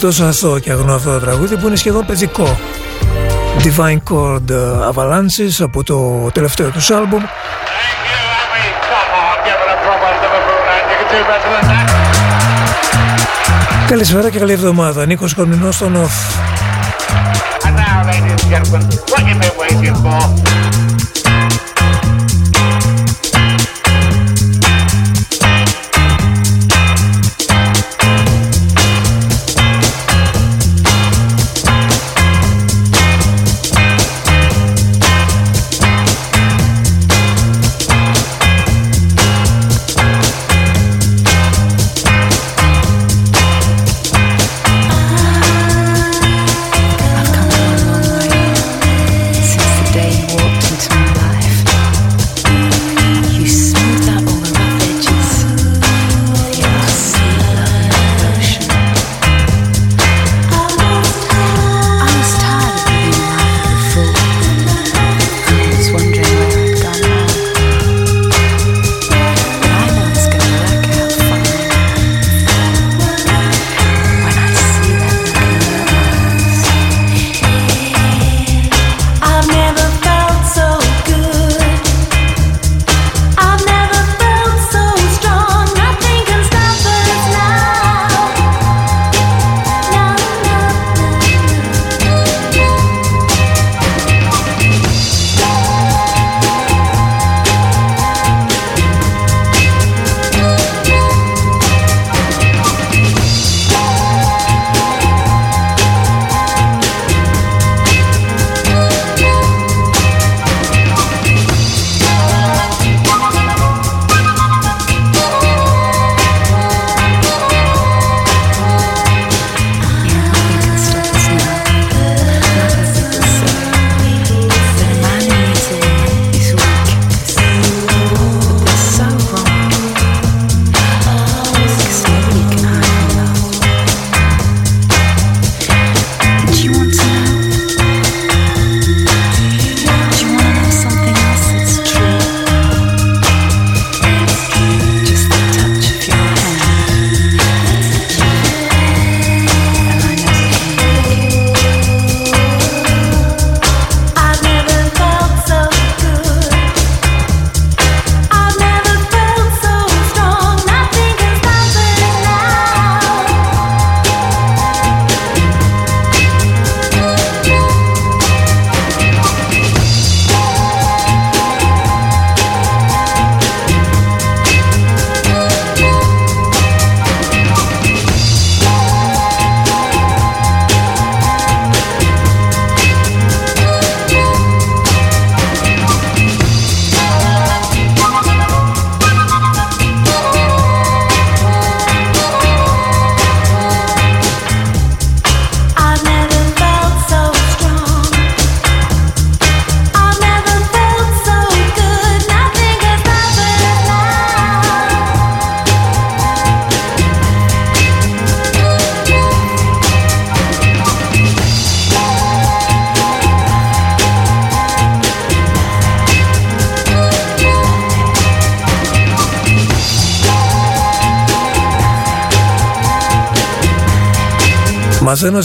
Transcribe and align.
Είναι 0.00 0.06
τόσο 0.06 0.24
αθώο 0.24 0.58
και 0.58 0.70
αγνό 0.70 0.94
αυτό 0.94 1.12
το 1.12 1.18
τραγούδι 1.20 1.56
που 1.56 1.66
είναι 1.66 1.76
σχεδόν 1.76 2.06
παιδικό. 2.06 2.58
Divine 3.62 3.98
Chord 4.10 4.50
Avalanches 4.92 5.60
από 5.60 5.84
το 5.84 6.30
τελευταίο 6.32 6.70
τους 6.70 6.90
άλμπουμ. 6.90 7.22
Καλησπέρα 13.86 14.30
και 14.30 14.38
καλή 14.38 14.52
εβδομάδα. 14.52 15.06
Νίκος 15.06 15.34
Κορμινός 15.34 15.74
στον 15.74 15.96
Off. 15.96 16.08
And 17.66 17.76
now, 17.76 18.06
ladies 18.10 18.32
and 18.32 18.50
gentlemen, 18.52 18.82
what 19.10 19.22
you've 19.26 19.40
been 19.40 19.56
waiting 19.58 19.96
for. 20.04 20.87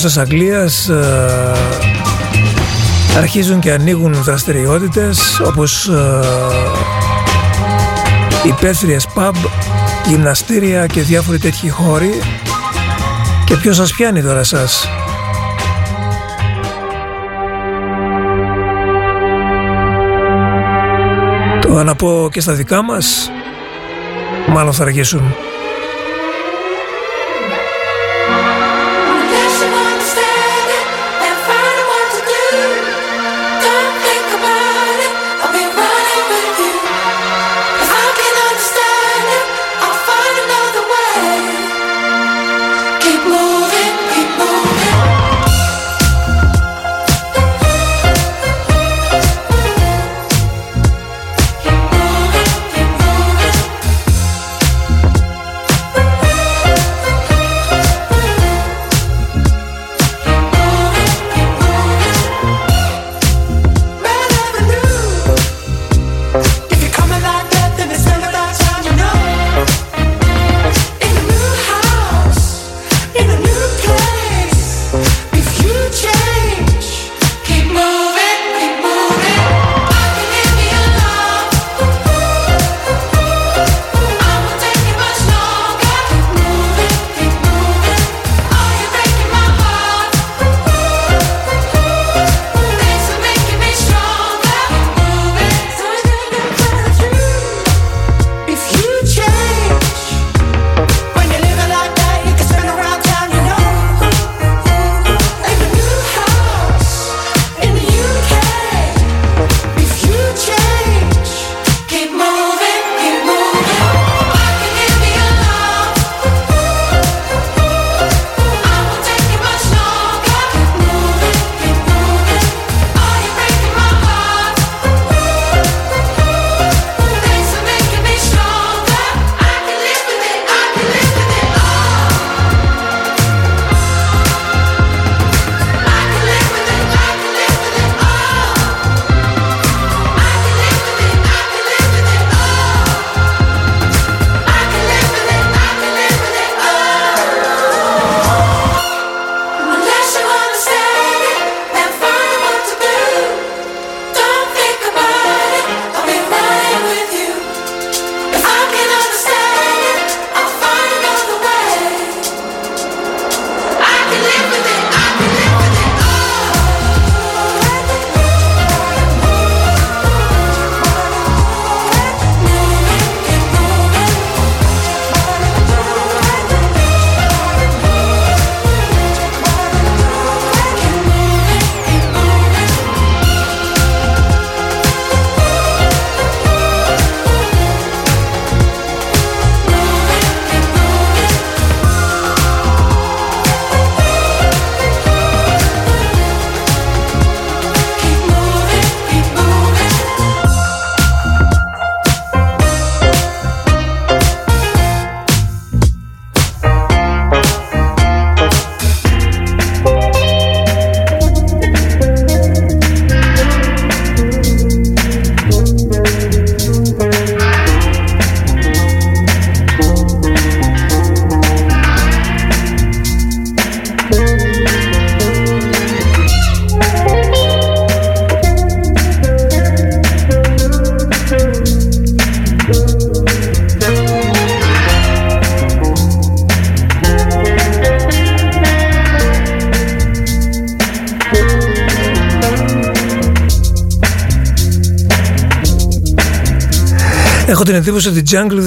Μαθαίνω 0.04 0.24
της 0.26 0.34
Αγγλίας 0.34 0.90
ε, 0.90 1.52
αρχίζουν 3.18 3.60
και 3.60 3.72
ανοίγουν 3.72 4.14
δραστηριότητες 4.14 5.40
όπως 5.46 5.88
ε, 5.88 6.20
υπαίθριες 8.46 9.08
pub, 9.16 9.32
γυμναστήρια 10.08 10.86
και 10.86 11.02
διάφοροι 11.02 11.38
τέτοιοι 11.38 11.70
χώροι. 11.70 12.22
Και 13.46 13.56
ποιος 13.56 13.76
σας 13.76 13.92
πιάνει 13.92 14.22
τώρα 14.22 14.44
σας; 14.44 14.88
Το 21.62 21.84
να 21.84 21.96
πω 21.96 22.30
και 22.32 22.42
στα 22.42 22.54
δικά 22.54 22.84
μας. 22.84 23.32
Μάλλον 24.48 24.74
θα 24.74 24.84
αργήσουν 24.84 25.36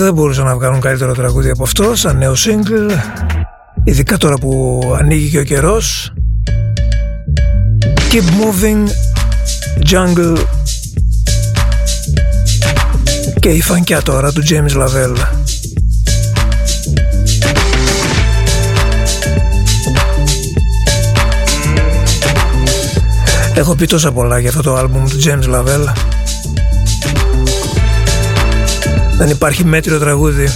δεν 0.06 0.14
μπορούσαν 0.14 0.44
να 0.44 0.54
βγάλουν 0.54 0.80
καλύτερο 0.80 1.14
τραγούδι 1.14 1.50
από 1.50 1.62
αυτό 1.62 1.94
σαν 1.94 2.16
νέο 2.16 2.32
single. 2.32 2.90
Ειδικά 3.84 4.16
τώρα 4.16 4.34
που 4.34 4.80
ανοίγει 4.98 5.30
και 5.30 5.38
ο 5.38 5.42
καιρός. 5.42 6.12
Keep 8.10 8.22
Moving 8.22 8.88
Jungle. 9.90 10.36
Και 13.40 13.48
η 13.48 13.62
φανκιά 13.62 14.02
τώρα 14.02 14.32
του 14.32 14.42
James 14.48 14.82
Lavelle. 14.82 15.16
Έχω 23.54 23.74
πει 23.74 23.86
τόσα 23.86 24.12
πολλά 24.12 24.38
για 24.38 24.48
αυτό 24.48 24.62
το 24.62 24.76
άλμπουμ 24.76 25.04
του 25.04 25.18
James 25.24 25.54
Lavelle 25.54 25.92
Δεν 29.16 29.28
υπάρχει 29.28 29.64
μέτριο 29.64 29.98
τραγούδι 29.98 30.46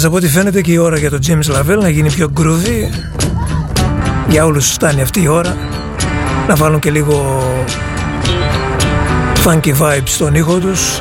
Έφτασε 0.00 0.16
από 0.16 0.26
ό,τι 0.26 0.34
φαίνεται 0.34 0.60
και 0.60 0.72
η 0.72 0.76
ώρα 0.76 0.98
για 0.98 1.10
τον 1.10 1.20
James 1.26 1.54
Lavelle 1.54 1.80
να 1.80 1.88
γίνει 1.88 2.10
πιο 2.10 2.32
groovy. 2.40 2.88
Για 4.28 4.44
όλους 4.44 4.64
τους 4.64 4.72
φτάνει 4.72 5.02
αυτή 5.02 5.22
η 5.22 5.28
ώρα. 5.28 5.56
Να 6.48 6.54
βάλουν 6.54 6.80
και 6.80 6.90
λίγο 6.90 7.42
funky 9.44 9.78
vibes 9.80 10.02
στον 10.04 10.34
ήχο 10.34 10.58
τους. 10.58 11.00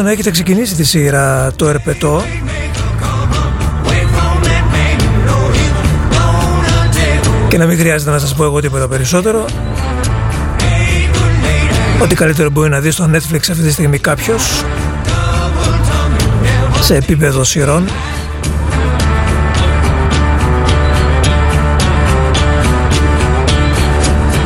Ελπίζω 0.00 0.16
να 0.16 0.22
έχετε 0.22 0.42
ξεκινήσει 0.42 0.74
τη 0.74 0.84
σειρά 0.84 1.52
το 1.56 1.68
Ερπετό. 1.68 2.22
Και 7.48 7.58
να 7.58 7.66
μην 7.66 7.78
χρειάζεται 7.78 8.10
να 8.10 8.18
σας 8.18 8.34
πω 8.34 8.44
εγώ 8.44 8.60
τίποτα 8.60 8.88
περισσότερο. 8.88 9.44
Ό,τι 12.02 12.14
καλύτερο 12.14 12.50
μπορεί 12.50 12.68
να 12.68 12.80
δεις 12.80 12.94
στο 12.94 13.10
Netflix 13.12 13.36
αυτή 13.36 13.62
τη 13.62 13.72
στιγμή 13.72 13.98
κάποιος. 13.98 14.64
Σε 16.80 16.94
επίπεδο 16.94 17.44
σειρών. 17.44 17.88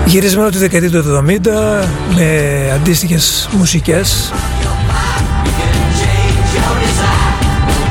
Γυρισμένο 0.06 0.48
τη 0.48 0.58
δεκαετία 0.58 0.90
του 0.90 1.24
70 1.28 1.38
με 2.14 2.70
αντίστοιχες 2.74 3.48
μουσικές 3.52 4.32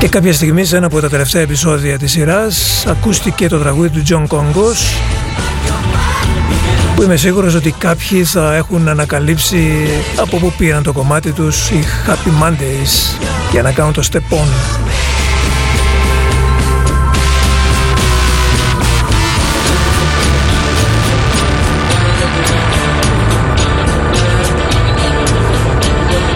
και 0.04 0.10
κάποια 0.10 0.34
στιγμή 0.34 0.66
σε 0.66 0.78
ένα 0.78 0.86
από 0.86 1.00
τα 1.00 1.10
τελευταία 1.10 1.42
επεισόδια 1.42 1.98
της 1.98 2.12
σειράς 2.12 2.86
ακούστηκε 2.88 3.48
το 3.48 3.60
τραγούδι 3.60 3.90
του 3.90 4.04
John 4.10 4.28
Congos 4.28 5.00
που 6.96 7.02
είμαι 7.02 7.16
σίγουρος 7.16 7.56
ότι 7.56 7.72
κάποιοι 7.72 8.24
θα 8.24 8.56
έχουν 8.56 8.88
ανακαλύψει 8.88 9.88
από 10.16 10.38
πού 10.38 10.54
πήραν 10.58 10.84
το 10.84 10.94
κομμάτι 10.94 11.32
τους 11.32 11.70
οι 11.70 11.84
Happy 12.08 12.44
Mondays 12.44 13.20
για 13.52 13.62
να 13.62 13.72
κάνουν 13.72 13.94
το 13.94 14.04
step 14.12 14.18
on. 14.18 14.48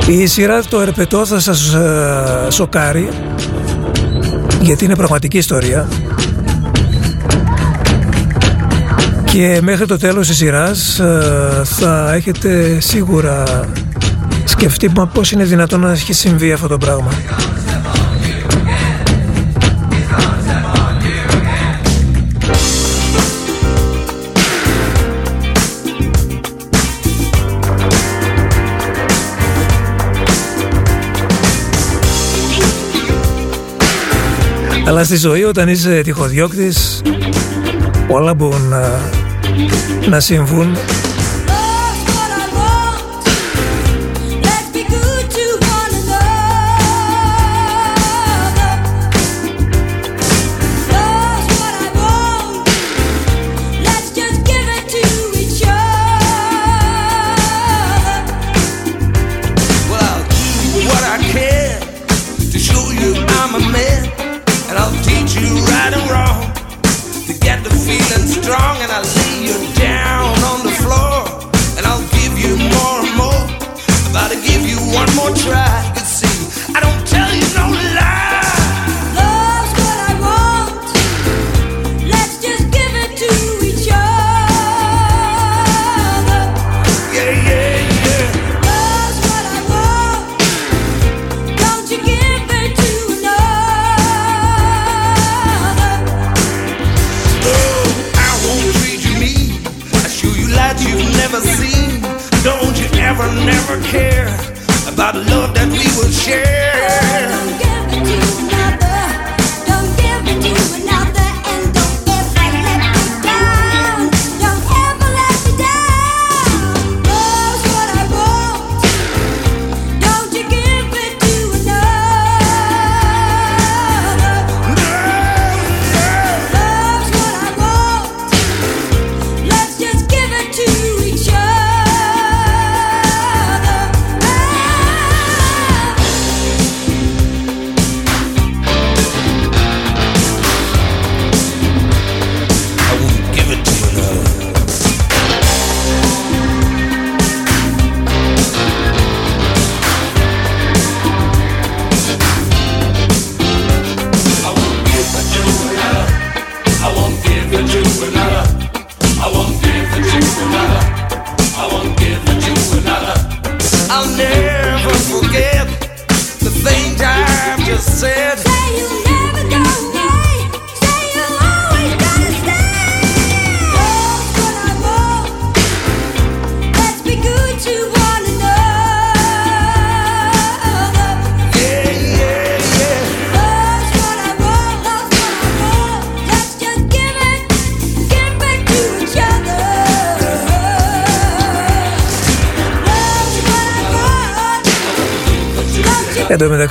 Η 0.10 0.26
σειρά 0.26 0.64
το 0.64 0.82
Ερπετό 0.82 1.26
θα 1.26 1.40
σας 1.40 1.74
ε, 1.74 2.48
σοκάρει 2.50 3.10
γιατί 4.68 4.86
είναι 4.86 4.96
πραγματική 4.96 5.38
ιστορία 5.38 5.88
και 9.32 9.60
μέχρι 9.62 9.86
το 9.86 9.98
τέλος 9.98 10.28
της 10.28 10.38
σειράς 10.38 11.00
ε, 11.00 11.62
θα 11.64 12.14
έχετε 12.14 12.80
σίγουρα 12.80 13.44
σκεφτεί 14.44 14.92
πώς 15.14 15.32
είναι 15.32 15.44
δυνατόν 15.44 15.80
να 15.80 15.92
έχει 15.92 16.14
συμβεί 16.14 16.52
αυτό 16.52 16.68
το 16.68 16.78
πράγμα. 16.78 17.12
Αλλά 34.88 35.04
στη 35.04 35.16
ζωή 35.16 35.44
όταν 35.44 35.68
είσαι 35.70 36.02
τυχοδιώκτης 36.02 37.02
όλα 38.10 38.34
μπορούν 38.34 38.68
να, 38.68 39.00
να 40.10 40.20
συμβούν 40.20 40.78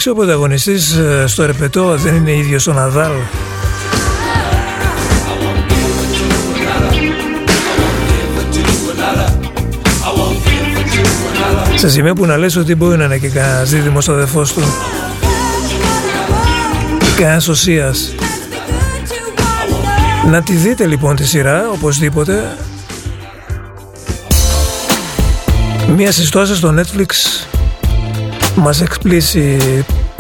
Εν 0.07 0.12
τω 0.12 0.19
μεταξύ 0.19 0.33
ο 0.33 0.37
πρωταγωνιστής 0.37 0.92
ε, 0.92 1.27
στο 1.27 1.47
ρεπετό 1.47 1.97
δεν 1.97 2.14
είναι 2.14 2.33
ίδιος 2.33 2.66
ο 2.66 2.73
Ναδάλ. 2.73 3.12
Σε 11.75 11.90
σημείο 11.90 12.14
που 12.14 12.27
να 12.27 12.37
λες 12.37 12.57
ότι 12.57 12.75
μπορεί 12.75 12.97
να 12.97 13.05
είναι 13.05 13.19
και 13.19 13.29
κανένας 13.29 13.71
δίδυμος 13.71 14.03
στο 14.03 14.12
αδερφός 14.12 14.53
του. 14.53 14.62
Κανένας 17.16 17.49
οσίας. 17.49 18.14
Να 20.27 20.42
τη 20.42 20.53
δείτε 20.53 20.87
λοιπόν 20.87 21.16
τη 21.16 21.27
σειρά 21.27 21.71
οπωσδήποτε. 21.73 22.57
Μία 25.97 26.12
συστόση 26.12 26.55
στο 26.55 26.75
Netflix 26.79 27.47
μας 28.57 28.81
εκπλήσει 28.81 29.59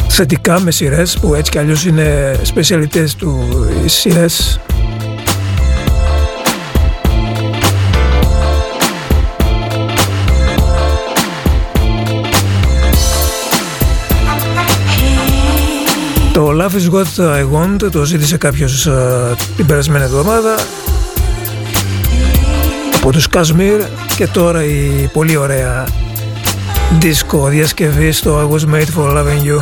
θετικά 0.08 0.60
με 0.60 0.70
σειρές 0.70 1.18
που 1.18 1.34
έτσι 1.34 1.50
κι 1.50 1.58
αλλιώς 1.58 1.84
είναι 1.84 2.38
σπεσιαλιτές 2.42 3.14
του 3.14 3.48
οι 3.84 3.88
σειρές. 3.88 4.60
Love 16.58 16.74
is 16.74 16.90
What 16.90 17.06
I 17.18 17.44
Want 17.52 17.90
το 17.92 18.04
ζήτησε 18.04 18.36
κάποιος 18.36 18.88
την 19.56 19.66
περασμένη 19.66 20.04
εβδομάδα 20.04 20.54
από 22.96 23.12
τους 23.12 23.28
Kashmir 23.34 23.80
και 24.16 24.26
τώρα 24.26 24.64
η 24.64 25.08
πολύ 25.12 25.36
ωραία 25.36 25.86
Discordias 26.92 27.74
che 27.74 27.88
visto 27.88 28.40
I 28.40 28.44
was 28.44 28.64
made 28.64 28.90
for 28.90 29.12
loving 29.12 29.42
you. 29.42 29.60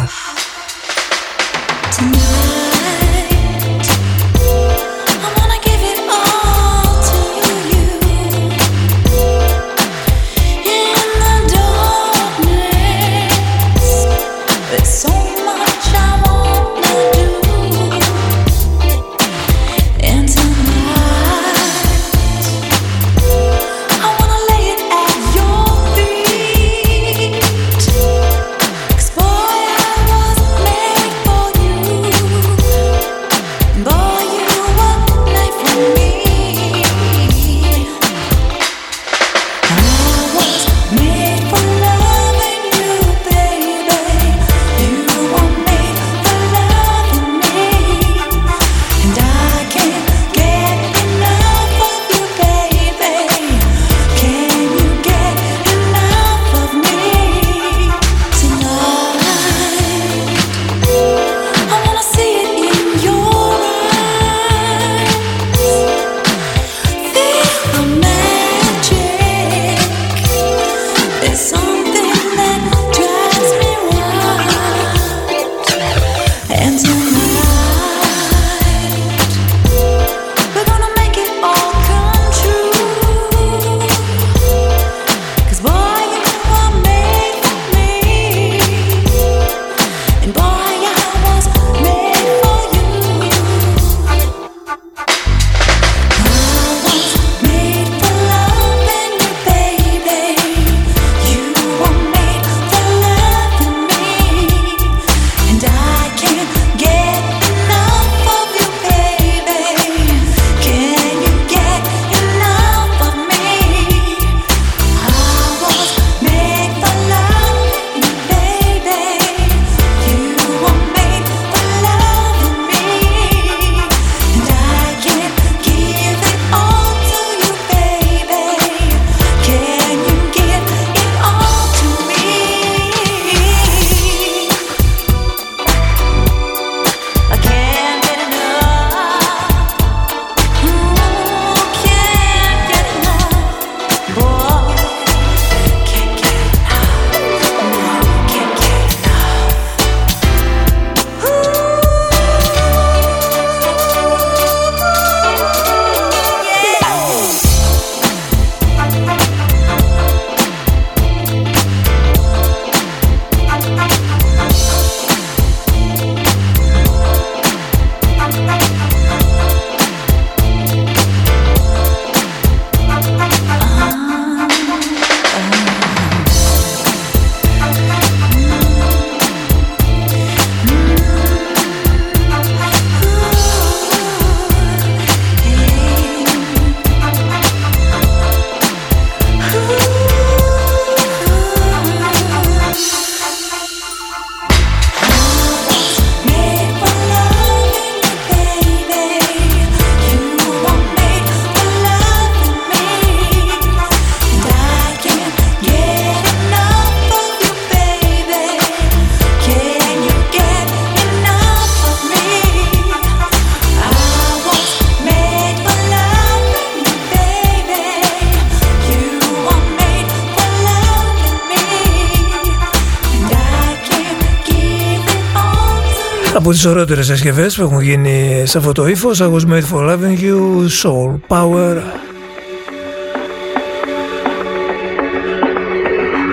από 226.43 226.51
τις 226.51 226.65
ωραίτερες 226.65 227.05
συσκευές 227.05 227.55
που 227.55 227.61
έχουν 227.61 227.81
γίνει 227.81 228.43
σε 228.45 228.57
αυτό 228.57 228.71
το 228.71 228.87
ύφος 228.87 229.21
I 229.21 229.25
was 229.25 229.45
made 229.51 229.63
for 229.71 229.81
loving 229.89 230.17
you, 230.21 230.67
soul 230.81 231.19
power 231.27 231.73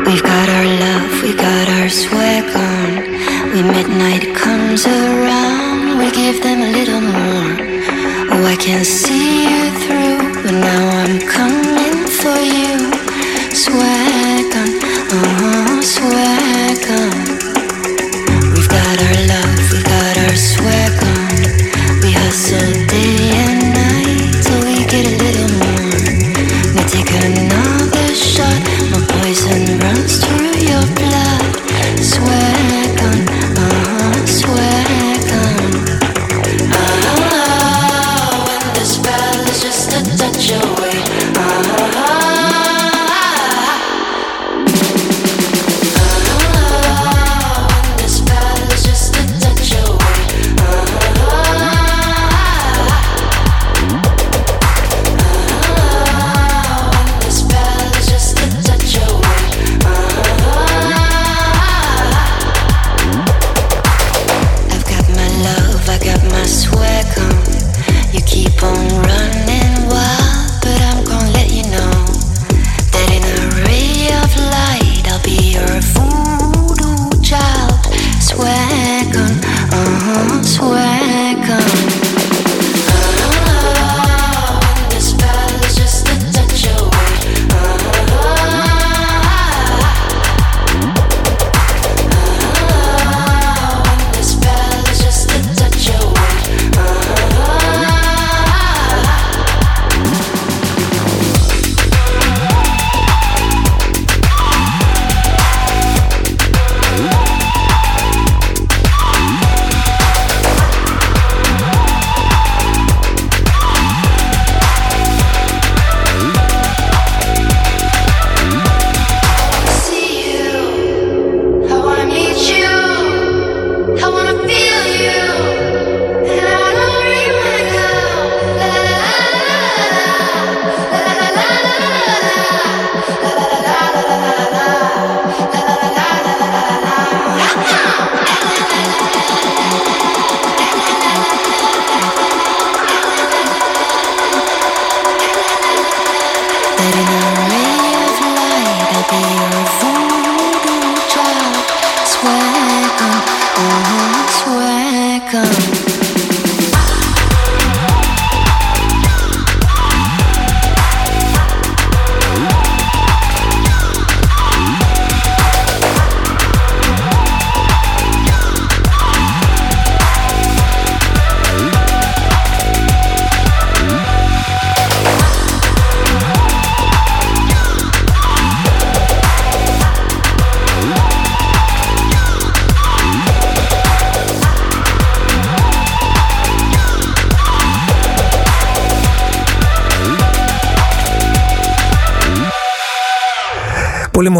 We've 0.07 0.27
got 0.33 0.49
our 0.57 0.69
love, 0.85 1.13
we 1.25 1.33
got 1.47 1.67
our 1.79 1.89
swag 2.03 2.47
on 2.71 2.91
When 3.53 3.67
midnight 3.77 4.25
comes 4.45 4.83
around 5.01 5.99
We 6.01 6.09
give 6.23 6.37
them 6.47 6.59
a 6.69 6.71
little 6.79 7.03
more 7.17 7.51
Oh, 8.33 8.43
I 8.55 8.57
can 8.67 8.83
see 8.99 9.31
you 9.49 9.63
through 9.83 10.19
But 10.43 10.57
now 10.71 10.83
I'm 11.01 11.17
coming 11.39 11.97
for 12.21 12.39
you 12.57 12.73
Swag 13.65 14.51
on, 14.63 14.71
uh-huh, 15.17 15.83
swag 15.95 16.20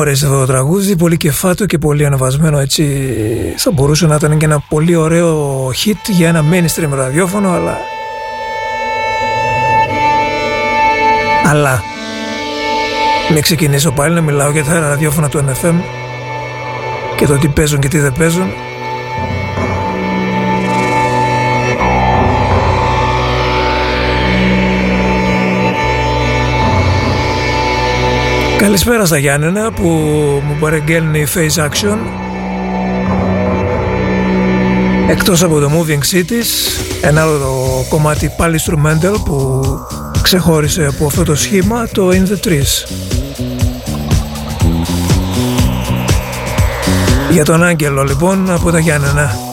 αρέσει 0.02 0.26
αυτό 0.26 0.40
το 0.40 0.46
τραγούδι, 0.46 0.96
πολύ 0.96 1.18
κεφάτο 1.18 1.66
και 1.66 1.78
πολύ 1.78 2.06
αναβασμένο 2.06 2.60
έτσι. 2.60 2.84
Θα 3.58 3.72
μπορούσε 3.72 4.08
να 4.08 4.16
ήταν 4.16 4.38
και 4.38 4.46
ένα 4.46 4.60
πολύ 4.70 4.96
ωραίο 4.96 5.68
hit 5.70 6.10
για 6.10 6.28
ένα 6.28 6.44
mainstream 6.52 6.90
ραδιόφωνο, 6.92 7.52
αλλά... 7.52 7.78
Αλλά... 11.50 11.84
Μην 13.34 13.42
ξεκινήσω 13.42 13.92
πάλι 13.92 14.14
να 14.14 14.22
μιλάω 14.22 14.52
για 14.52 14.64
τα 14.64 14.80
ραδιόφωνα 14.80 15.30
του 15.30 15.40
NFM 15.40 15.76
και 17.16 17.26
το 17.26 17.38
τι 17.38 17.48
παίζουν 17.48 17.80
και 17.80 17.88
τι 17.88 18.00
δεν 18.00 18.14
παίζουν. 18.14 18.71
Καλησπέρα 28.62 29.06
στα 29.06 29.18
Γιάννενα 29.18 29.72
που 29.72 29.88
μου 30.48 30.58
παρεγγέλνει 30.60 31.26
Face 31.36 31.64
Action. 31.64 31.98
Εκτός 35.10 35.44
από 35.44 35.60
το 35.60 35.70
Moving 35.74 36.16
Cities 36.16 36.80
Ένα 37.02 37.22
άλλο 37.22 37.86
κομμάτι 37.90 38.34
πάλι 38.38 38.60
instrumental 38.66 39.16
που 39.26 39.62
ξεχώρισε 40.22 40.86
από 40.86 41.06
αυτό 41.06 41.24
το 41.24 41.36
σχήμα 41.36 41.88
Το 41.88 42.10
In 42.10 42.14
The 42.14 42.48
Trees. 42.48 42.92
Για 47.32 47.46
τον 47.46 47.64
Άγγελο 47.64 48.04
λοιπόν 48.04 48.52
από 48.52 48.72
τα 48.72 48.80
Γιάννενα 48.80 49.51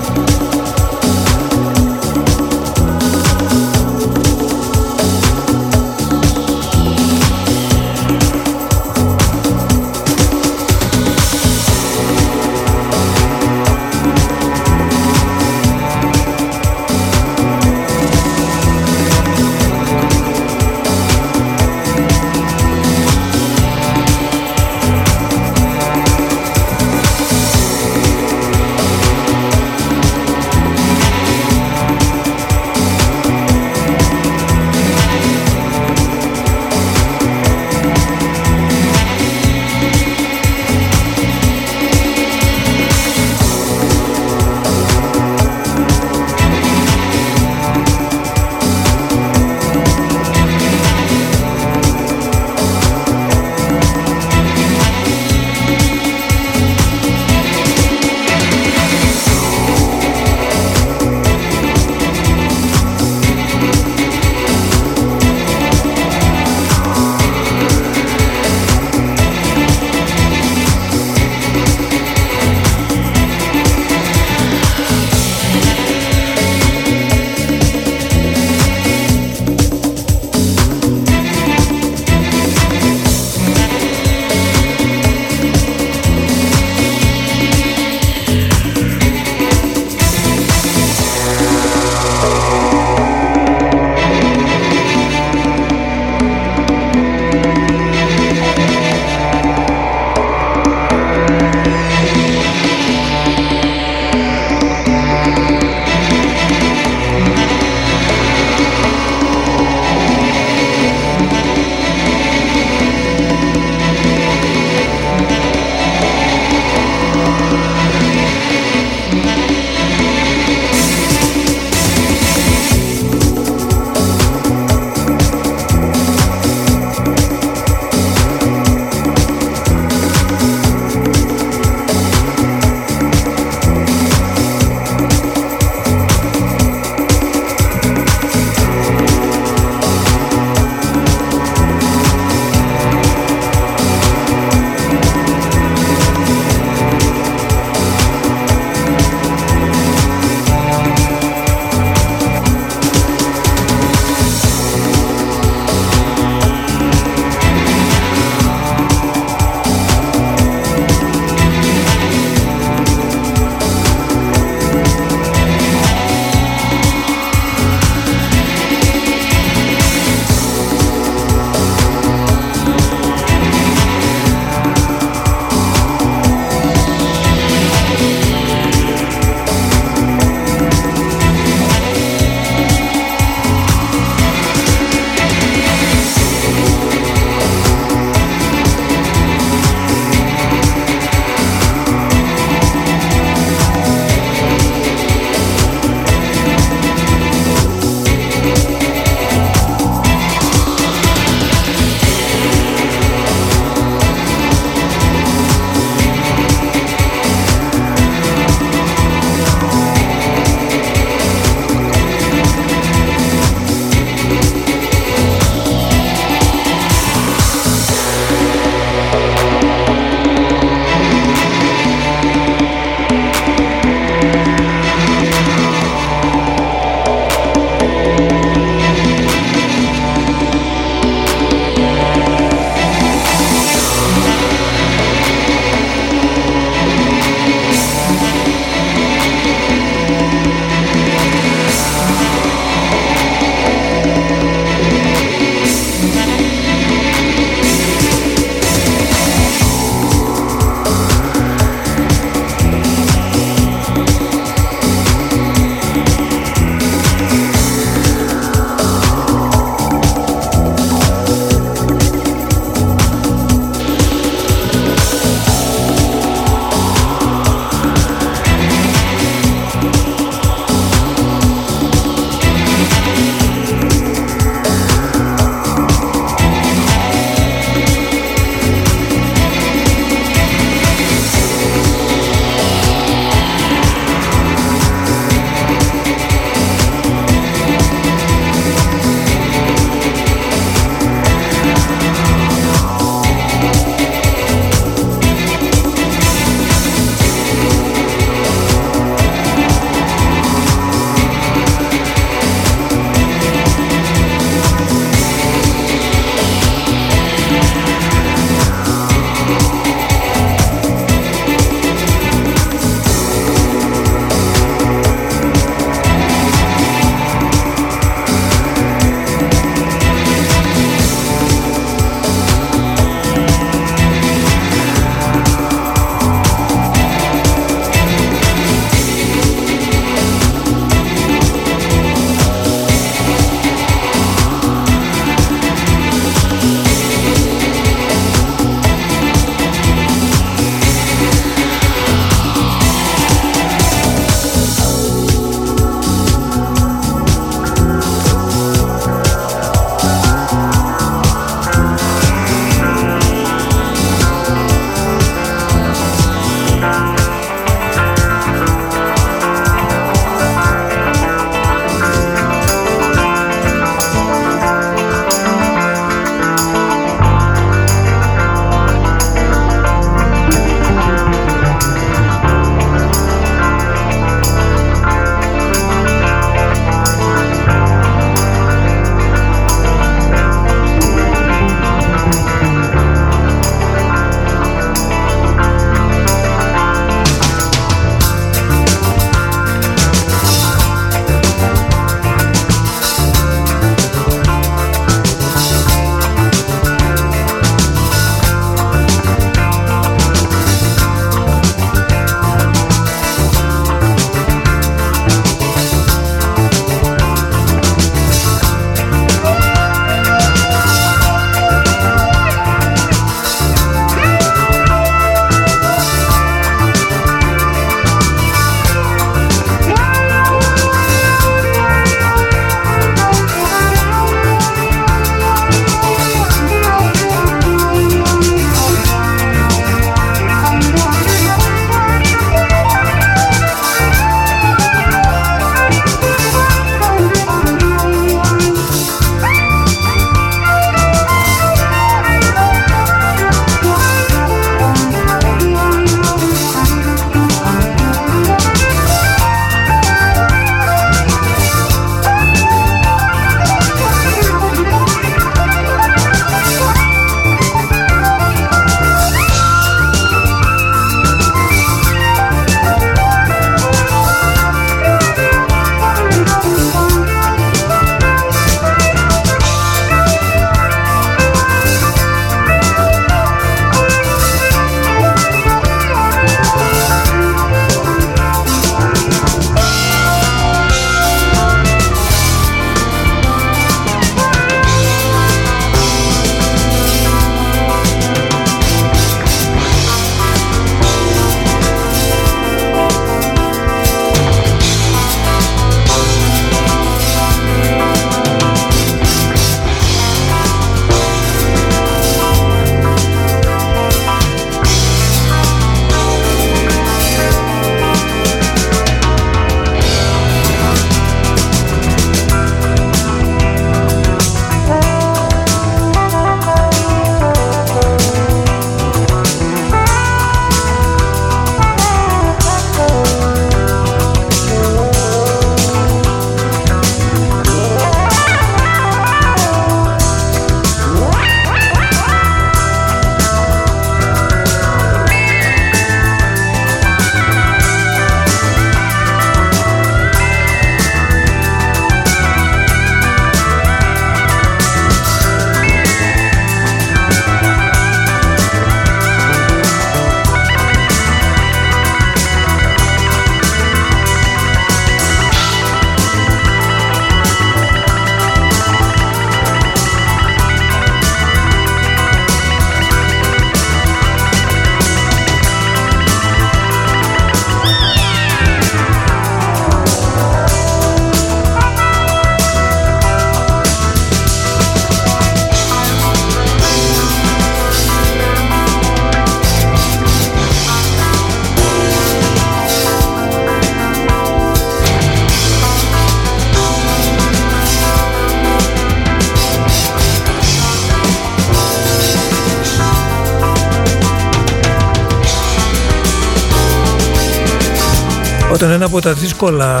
από 599.08 599.20
τα 599.20 599.32
δύσκολα 599.32 600.00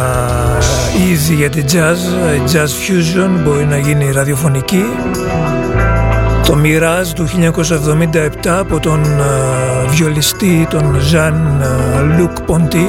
είδη 1.08 1.34
για 1.34 1.50
την 1.50 1.64
jazz, 1.72 1.96
η 2.36 2.42
jazz 2.52 2.66
fusion 2.66 3.42
μπορεί 3.44 3.64
να 3.64 3.78
γίνει 3.78 4.10
ραδιοφωνική. 4.10 4.84
Το 6.44 6.56
Mirage 6.62 7.12
του 7.14 7.28
1977 8.44 8.46
από 8.46 8.80
τον 8.80 9.04
uh, 9.04 9.88
βιολιστή 9.90 10.66
τον 10.70 10.96
Ζαν 11.00 11.62
Λουκ 12.18 12.40
Ποντί 12.40 12.88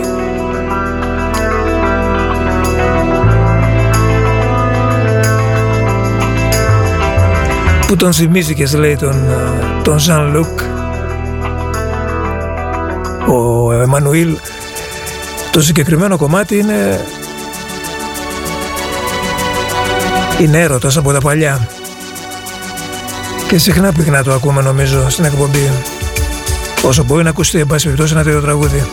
που 7.87 7.95
τον 7.95 8.13
θυμήθηκες 8.13 8.75
λέει 8.75 8.95
τον, 8.95 9.15
τον 9.83 9.99
Ζαν 9.99 10.31
Λουκ 10.31 10.59
ο 13.27 13.71
Εμμανουήλ 13.71 14.37
το 15.51 15.61
συγκεκριμένο 15.61 16.17
κομμάτι 16.17 16.57
είναι 16.57 17.05
είναι 20.39 20.59
έρωτας 20.59 20.97
από 20.97 21.11
τα 21.11 21.19
παλιά. 21.19 21.67
Και 23.47 23.57
συχνά 23.57 23.91
πυκνά 23.91 24.23
το 24.23 24.33
ακούμε 24.33 24.61
νομίζω 24.61 25.09
στην 25.09 25.25
εκπομπή. 25.25 25.71
Όσο 26.83 27.03
μπορεί 27.03 27.23
να 27.23 27.29
ακουστεί 27.29 27.59
εν 27.59 27.67
πάση 27.67 27.83
περιπτώσει 27.83 28.13
ένα 28.13 28.23
τέτοιο 28.23 28.41
τραγούδι 28.41 28.83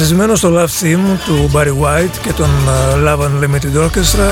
Βασισμένο 0.00 0.34
στο 0.34 0.54
Love 0.54 0.84
Theme 0.84 1.18
του 1.24 1.50
Barry 1.54 1.66
White 1.66 2.16
και 2.22 2.32
τον 2.32 2.48
uh, 2.48 3.08
Love 3.08 3.18
Unlimited 3.18 3.82
Orchestra. 3.84 4.30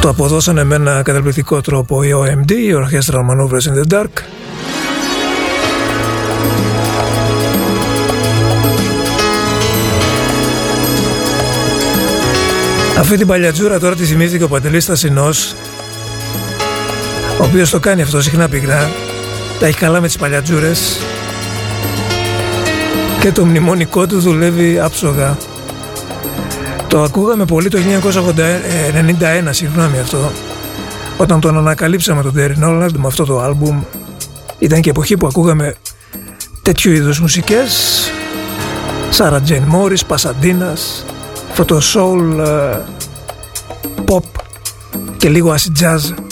Το 0.00 0.08
αποδώσανε 0.08 0.64
με 0.64 0.74
ένα 0.74 1.02
καταπληκτικό 1.02 1.60
τρόπο 1.60 2.02
η 2.02 2.10
OMD, 2.14 2.50
η 2.50 2.72
Orchestral 2.74 3.14
Maneuvers 3.14 3.72
in 3.72 3.82
the 3.82 3.94
Dark. 3.94 4.22
Αυτή 12.98 13.16
την 13.16 13.26
παλιατζούρα 13.26 13.78
τώρα 13.78 13.94
τη 13.94 14.04
θυμήθηκε 14.04 14.44
ο 14.44 14.48
Παντελής 14.48 14.84
Στασινός 14.84 15.54
ο 17.40 17.44
οποίος 17.44 17.70
το 17.70 17.80
κάνει 17.80 18.02
αυτό 18.02 18.22
συχνά 18.22 18.48
πυκνά 18.48 18.90
τα 19.60 19.66
έχει 19.66 19.78
καλά 19.78 20.00
με 20.00 20.06
τις 20.06 20.16
παλιατζούρες 20.16 20.98
και 23.20 23.32
το 23.32 23.44
μνημονικό 23.44 24.06
του 24.06 24.20
δουλεύει 24.20 24.80
άψογα. 24.80 25.36
Το 26.88 27.02
ακούγαμε 27.02 27.44
πολύ 27.44 27.68
το 27.68 27.78
1991, 27.78 29.48
συγγνώμη 29.50 29.98
αυτό, 29.98 30.32
όταν 31.16 31.40
τον 31.40 31.58
ανακαλύψαμε 31.58 32.22
τον 32.22 32.34
Terry 32.36 32.64
Nolan 32.64 32.88
με 32.96 33.06
αυτό 33.06 33.24
το 33.24 33.40
άλμπουμ. 33.40 33.82
Ήταν 34.58 34.80
και 34.80 34.90
εποχή 34.90 35.16
που 35.16 35.26
ακούγαμε 35.26 35.74
τέτοιου 36.62 36.92
είδους 36.92 37.20
μουσικές, 37.20 38.02
Σάρα 39.10 39.40
Τζέιν 39.40 39.62
Μόρις, 39.62 40.04
Πασαντίνας, 40.04 41.04
φωτοσόλ, 41.52 42.42
pop 44.06 44.22
και 45.16 45.28
λίγο 45.28 45.54
acid 45.54 45.82
jazz. 45.82 46.29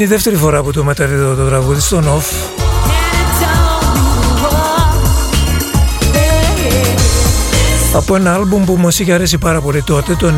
Είναι 0.00 0.08
η 0.08 0.12
δεύτερη 0.12 0.36
φορά 0.36 0.62
που 0.62 0.72
το 0.72 0.84
μεταδίδω 0.84 1.34
το 1.34 1.44
τραγούδι 1.44 1.80
στον 1.80 2.04
off. 2.04 2.58
Από 7.92 8.16
ένα 8.16 8.34
άλμπουμ 8.34 8.64
που 8.64 8.76
μας 8.76 8.98
είχε 8.98 9.12
αρέσει 9.12 9.38
πάρα 9.38 9.60
πολύ 9.60 9.82
τότε, 9.82 10.14
το 10.14 10.32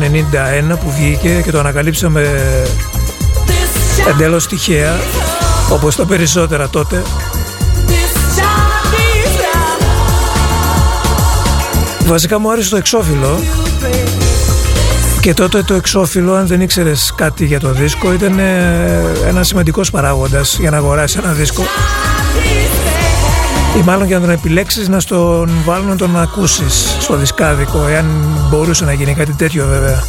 91 0.71 0.77
που 0.79 0.91
βγήκε 0.91 1.41
και 1.43 1.51
το 1.51 1.59
ανακαλύψαμε 1.59 2.41
εντελώς 4.09 4.47
τυχαία, 4.47 4.95
όπως 5.69 5.95
τα 5.95 6.05
περισσότερα 6.05 6.69
τότε. 6.69 7.01
Βασικά 12.05 12.39
μου 12.39 12.51
άρεσε 12.51 12.69
το 12.69 12.77
εξώφυλλο 12.77 13.39
και 15.23 15.33
τότε 15.33 15.63
το 15.63 15.73
εξώφυλλο, 15.73 16.33
αν 16.33 16.47
δεν 16.47 16.61
ήξερες 16.61 17.13
κάτι 17.15 17.45
για 17.45 17.59
το 17.59 17.71
δίσκο, 17.71 18.13
ήταν 18.13 18.39
ε, 18.39 19.01
ένας 19.27 19.47
σημαντικός 19.47 19.91
παράγοντας 19.91 20.57
για 20.59 20.69
να 20.69 20.77
αγοράσεις 20.77 21.17
ένα 21.17 21.31
δίσκο. 21.31 21.63
Ή 23.79 23.83
μάλλον 23.83 24.07
για 24.07 24.15
να 24.19 24.25
τον 24.25 24.33
επιλέξεις 24.33 24.87
να 24.89 24.99
στον 24.99 25.49
βάλουν 25.65 25.87
να 25.87 25.95
τον 25.95 26.19
ακούσεις 26.19 26.97
στο 26.99 27.15
δισκάδικο, 27.15 27.87
εάν 27.87 28.05
μπορούσε 28.49 28.85
να 28.85 28.93
γίνει 28.93 29.13
κάτι 29.13 29.33
τέτοιο 29.33 29.65
βέβαια. 29.67 30.03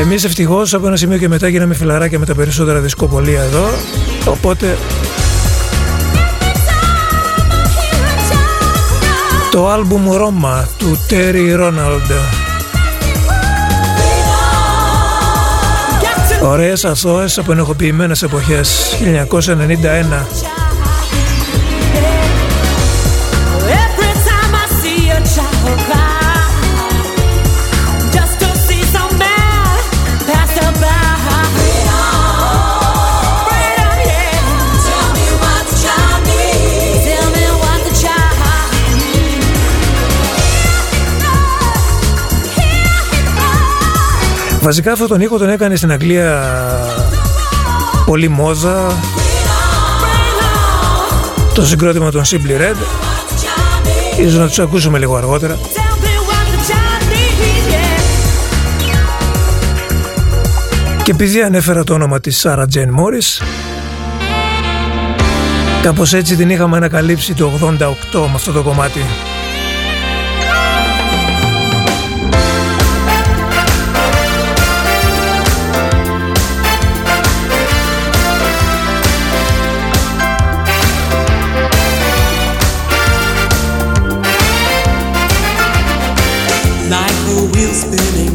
Εμείς 0.00 0.24
ευτυχώς 0.24 0.74
από 0.74 0.86
ένα 0.86 0.96
σημείο 0.96 1.18
και 1.18 1.28
μετά 1.28 1.48
γίναμε 1.48 1.74
φιλαράκια 1.74 2.18
με 2.18 2.26
τα 2.26 2.34
περισσότερα 2.34 2.78
δισκοπολία 2.78 3.42
εδώ, 3.42 3.70
οπότε 4.24 4.76
το 9.50 9.68
άλμπουμ 9.68 10.12
Ρώμα 10.12 10.68
του 10.78 10.98
Τέρι 11.08 11.52
Ρόναλντ. 11.52 12.10
Ωραίες 16.42 16.84
αθώες 16.84 17.38
από 17.38 17.52
ενοχοποιημένες 17.52 18.22
εποχές 18.22 18.96
1991 19.00 20.26
Βασικά 44.60 44.92
αυτόν 44.92 45.08
τον 45.08 45.20
ήχο 45.20 45.38
τον 45.38 45.48
έκανε 45.48 45.76
στην 45.76 45.92
Αγγλία 45.92 46.42
πολύ 48.04 48.28
μόδα 48.28 48.92
το 51.54 51.66
συγκρότημα 51.66 52.10
των 52.10 52.22
Simply 52.24 52.60
Red. 52.60 52.76
Ίσως 54.20 54.38
να 54.38 54.46
τους 54.46 54.58
ακούσουμε 54.58 54.98
λίγο 54.98 55.16
αργότερα. 55.16 55.58
Και 61.02 61.10
επειδή 61.10 61.42
ανέφερα 61.42 61.84
το 61.84 61.94
όνομα 61.94 62.20
της 62.20 62.46
Sarah 62.46 62.64
Jane 62.74 62.94
Morris 63.00 63.44
κάπως 65.82 66.12
έτσι 66.12 66.36
την 66.36 66.50
είχαμε 66.50 66.76
ανακαλύψει 66.76 67.34
το 67.34 67.50
88 67.78 67.86
με 68.12 68.34
αυτό 68.34 68.52
το 68.52 68.62
κομμάτι 68.62 69.00
wheels 87.52 87.80
spinning. 87.82 88.29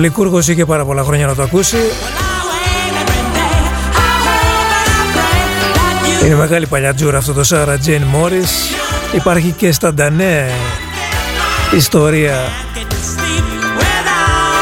Ο 0.00 0.02
Λικούργος 0.02 0.48
είχε 0.48 0.64
πάρα 0.64 0.84
πολλά 0.84 1.02
χρόνια 1.02 1.26
να 1.26 1.34
το 1.34 1.42
ακούσει. 1.42 1.76
Είναι 6.24 6.34
μεγάλη 6.34 6.66
παλιατζούρα 6.66 7.18
αυτό 7.18 7.32
το 7.32 7.44
Σάρα 7.44 7.78
Τζέιν 7.78 8.02
Μόρις. 8.02 8.50
Υπάρχει 9.12 9.50
και 9.50 9.72
στα 9.72 9.94
Ντανέ 9.94 10.50
ιστορία 11.76 12.38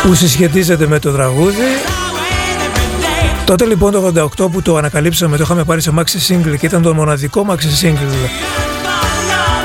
που 0.03 0.15
συσχετίζεται 0.15 0.87
με 0.87 0.99
το 0.99 1.13
τραγούδι. 1.13 1.67
Τότε 3.45 3.65
λοιπόν 3.65 3.93
το 3.93 4.31
88 4.45 4.51
που 4.53 4.63
το 4.63 4.77
ανακαλύψαμε 4.77 5.37
το 5.37 5.43
είχαμε 5.43 5.65
πάρει 5.65 5.81
σε 5.81 5.93
maxi 5.97 6.33
single 6.33 6.57
και 6.59 6.67
ήταν 6.67 6.83
το 6.83 6.95
μοναδικό 6.95 7.47
maxi 7.51 7.87
single 7.87 8.29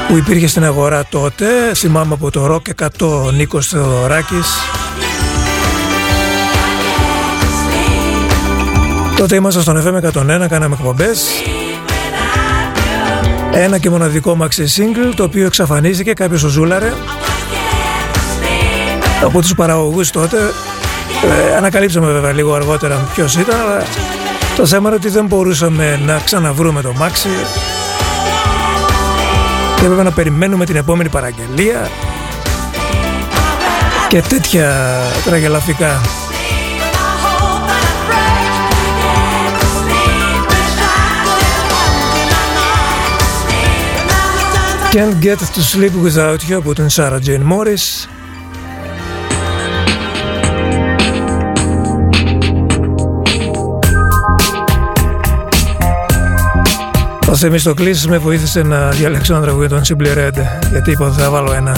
που 0.07 0.17
υπήρχε 0.17 0.47
στην 0.47 0.63
αγορά 0.63 1.05
τότε. 1.09 1.45
Θυμάμαι 1.74 2.13
από 2.13 2.32
το 2.32 2.55
Rock 2.55 2.88
100 2.99 3.34
Νίκος 3.34 3.67
Θεοδωράκης. 3.67 4.47
Τότε 9.24 9.36
ήμασταν 9.36 9.61
στον 9.61 9.84
FM 9.84 10.43
101, 10.43 10.47
κάναμε 10.49 10.76
εκπομπές. 10.80 11.24
Ένα 13.51 13.78
και 13.78 13.89
μοναδικό 13.89 14.38
maxi 14.41 14.61
single 14.61 15.13
το 15.15 15.24
οποίο 15.24 15.45
εξαφανίστηκε, 15.45 16.13
κάποιος 16.13 16.41
το 16.41 16.47
ζούλαρε. 16.47 16.93
Από 19.24 19.41
τους 19.41 19.55
παραγωγούς 19.55 20.09
τότε 20.09 20.38
ε, 21.51 21.55
ανακαλύψαμε 21.55 22.11
βέβαια 22.11 22.32
λίγο 22.32 22.53
αργότερα 22.53 23.07
ποιος 23.13 23.36
ήταν 23.36 23.59
αλλά 23.59 23.84
το 24.55 24.65
θέμα 24.65 24.88
είναι 24.88 24.97
ότι 24.97 25.09
δεν 25.09 25.26
μπορούσαμε 25.26 25.99
να 26.05 26.21
ξαναβρούμε 26.26 26.82
το 26.82 26.93
μάξι 26.93 27.30
και 29.76 29.84
έπρεπε 29.86 30.03
να 30.03 30.11
περιμένουμε 30.11 30.65
την 30.65 30.76
επόμενη 30.76 31.09
παραγγελία 31.09 31.89
και 34.07 34.21
τέτοια 34.21 34.99
τραγελαφικά. 35.26 36.01
Can't 44.94 45.20
get 45.20 45.39
to 45.39 45.62
sleep 45.62 45.94
without 46.04 46.50
you 46.50 46.58
από 46.58 46.74
την 46.74 46.88
Sarah 46.89 47.20
Jane 47.26 47.52
Morris. 47.52 48.08
Ο 57.30 57.36
Θεμιστοκλής 57.36 58.08
με 58.08 58.18
βοήθησε 58.18 58.62
να 58.62 58.89
διαλέξω 58.89 59.34
ένα 59.34 59.44
τραγούδι 59.44 59.68
των 59.68 59.82
Simply 59.88 60.18
Red 60.18 60.34
γιατί 60.72 60.91
είπα 60.91 61.06
ότι 61.06 61.22
θα 61.22 61.30
βάλω 61.30 61.54
ένα. 61.54 61.76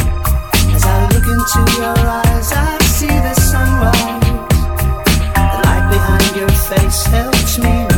Your 7.47 7.94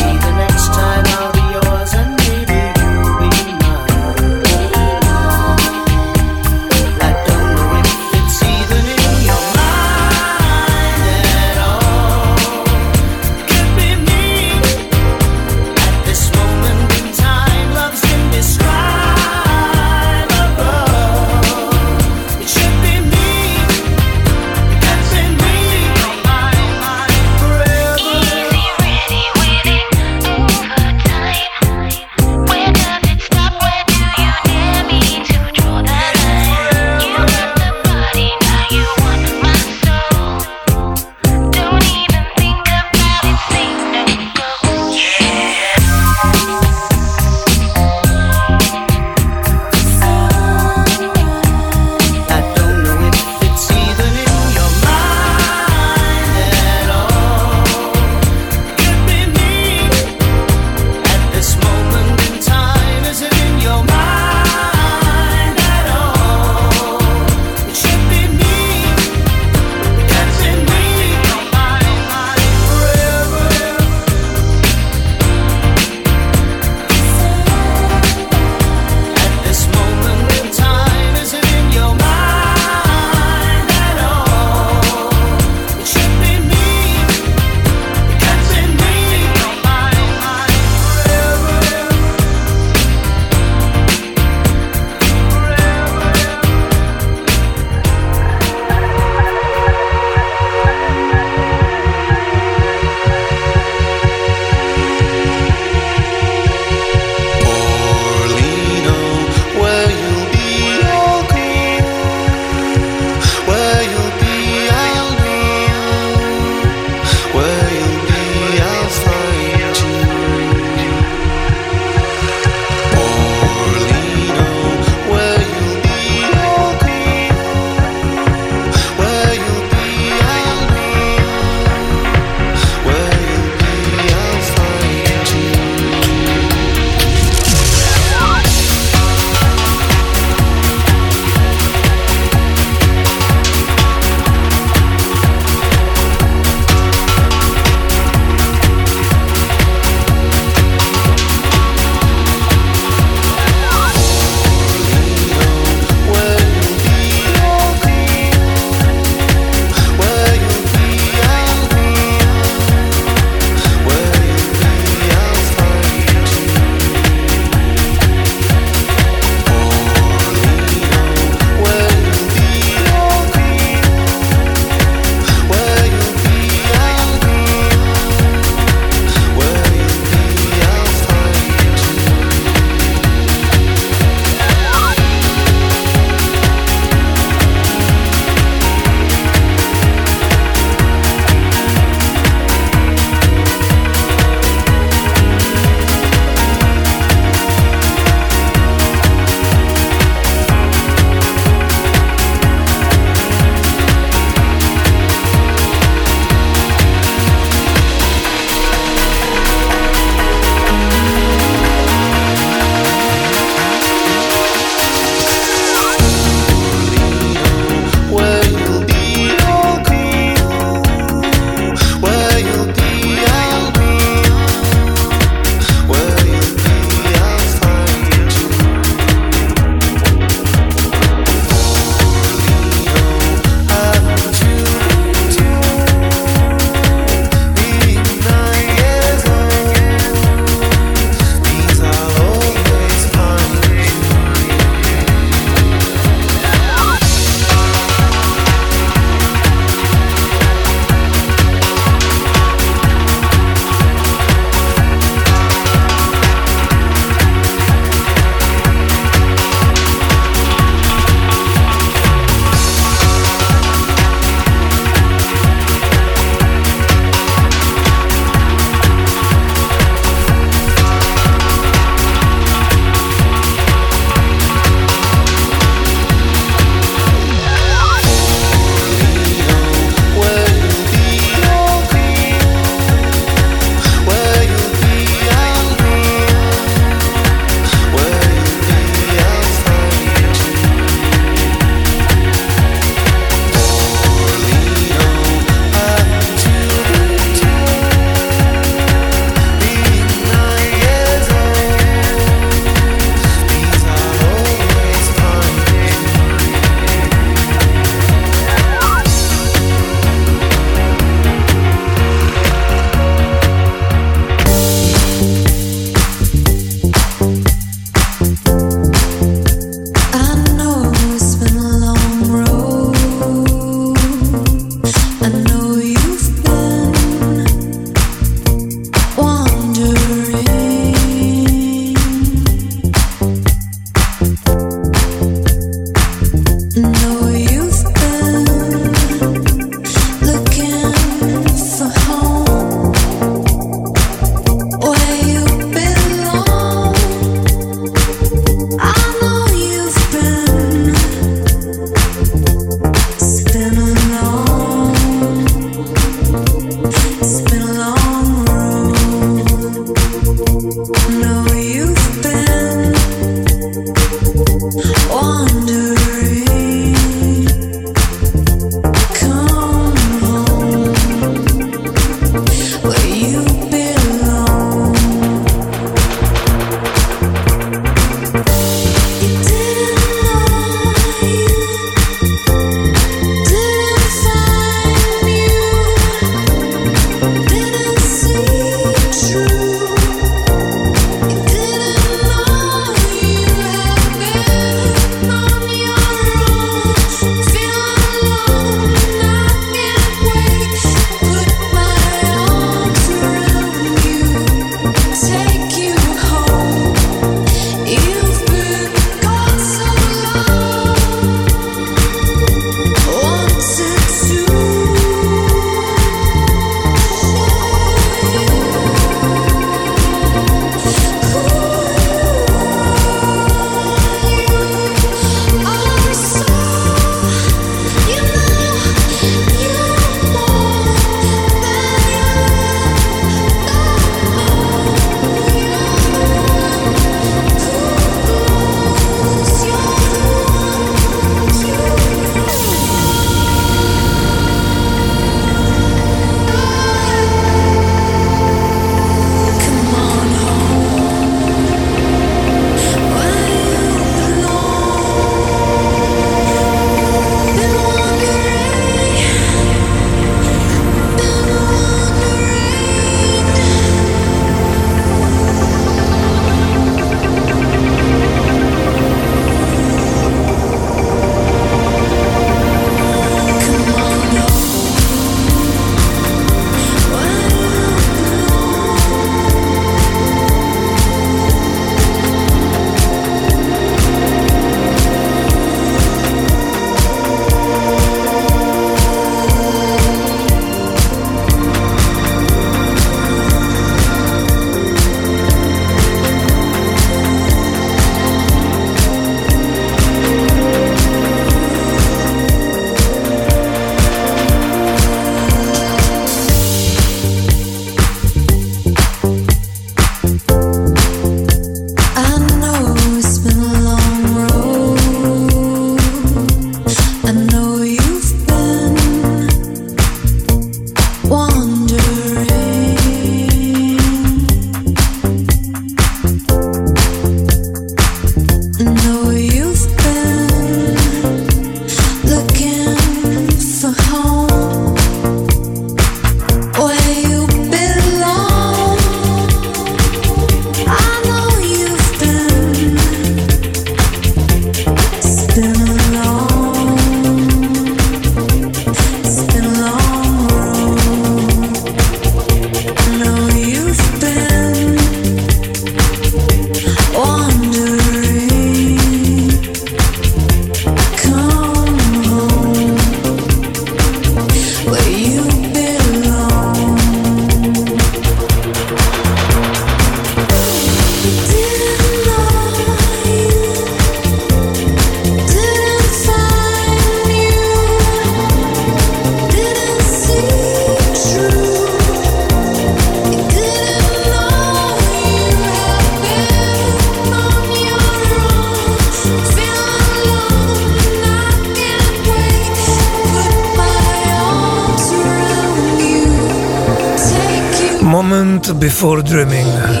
Land 598.98 599.04
Before 599.04 599.22
Dreaming. 599.22 600.00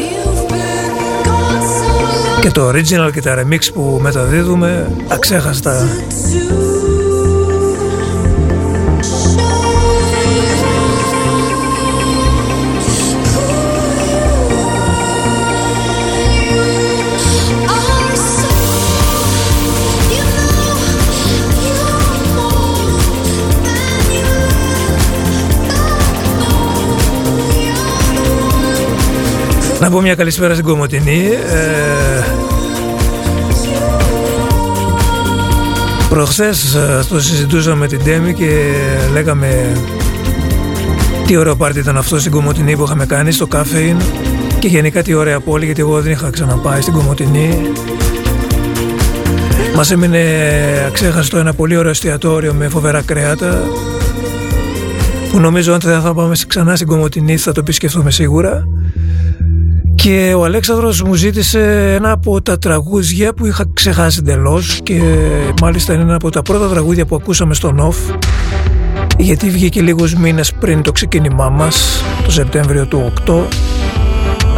Και 2.40 2.50
το 2.50 2.68
original 2.68 3.10
και 3.12 3.20
τα 3.20 3.42
remix 3.42 3.72
που 3.74 3.98
μεταδίδουμε 4.02 4.90
αξέχαστα 5.08 5.86
Να 29.80 29.90
πω 29.90 30.00
μια 30.00 30.14
καλησπέρα 30.14 30.52
στην 30.54 30.66
Κομωτινή. 30.66 31.28
Ε, 31.52 32.24
προχθές 36.08 36.74
ε, 36.74 37.04
το 37.08 37.20
συζητούσαμε 37.20 37.76
με 37.76 37.86
την 37.86 38.04
Τέμη 38.04 38.34
και 38.34 38.74
λέγαμε 39.12 39.72
τι 41.26 41.36
ωραίο 41.36 41.56
πάρτι 41.56 41.78
ήταν 41.78 41.96
αυτό 41.96 42.18
στην 42.18 42.32
Κομωτινή 42.32 42.76
που 42.76 42.82
είχαμε 42.82 43.06
κάνει 43.06 43.32
στο 43.32 43.46
Καφέιν 43.46 43.96
και 44.58 44.68
γενικά 44.68 45.02
τι 45.02 45.14
ωραία 45.14 45.40
πόλη 45.40 45.64
γιατί 45.64 45.80
εγώ 45.80 46.00
δεν 46.00 46.12
είχα 46.12 46.30
ξαναπάει 46.30 46.80
στην 46.80 46.92
Κομωτινή. 46.92 47.72
Μας 49.74 49.90
έμεινε 49.90 50.24
αξέχαστο 50.86 51.38
ένα 51.38 51.54
πολύ 51.54 51.76
ωραίο 51.76 51.90
εστιατόριο 51.90 52.54
με 52.54 52.68
φοβερά 52.68 53.02
κρέατα 53.02 53.62
που 55.30 55.40
νομίζω 55.40 55.74
ότι 55.74 55.86
θα 55.86 56.14
πάμε 56.14 56.34
ξανά 56.48 56.74
στην 56.74 56.86
Κομωτινή 56.86 57.36
θα 57.36 57.52
το 57.52 57.60
επισκεφθούμε 57.60 58.10
σίγουρα 58.10 58.68
και 60.02 60.34
ο 60.36 60.44
Αλέξανδρος 60.44 61.02
μου 61.02 61.14
ζήτησε 61.14 61.94
ένα 61.94 62.10
από 62.10 62.42
τα 62.42 62.58
τραγούδια 62.58 63.34
που 63.34 63.46
είχα 63.46 63.70
ξεχάσει 63.72 64.18
εντελώς 64.20 64.80
και 64.82 65.00
μάλιστα 65.60 65.92
είναι 65.92 66.02
ένα 66.02 66.14
από 66.14 66.30
τα 66.30 66.42
πρώτα 66.42 66.68
τραγούδια 66.68 67.06
που 67.06 67.14
ακούσαμε 67.14 67.54
στο 67.54 67.72
ΝΟΦ 67.72 67.96
γιατί 69.18 69.50
βγήκε 69.50 69.80
λίγους 69.80 70.14
μήνες 70.14 70.52
πριν 70.52 70.82
το 70.82 70.92
ξεκίνημά 70.92 71.48
μας 71.48 72.02
το 72.24 72.30
Σεπτέμβριο 72.30 72.86
του 72.86 73.12
8 73.26 73.42